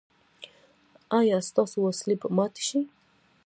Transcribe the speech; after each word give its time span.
ایا 1.19 1.37
ستاسو 1.49 1.77
وسلې 1.87 2.15
به 2.21 2.27
ماتې 2.37 2.61
شي؟ 2.67 2.79